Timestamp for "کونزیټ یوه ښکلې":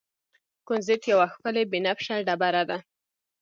0.67-1.63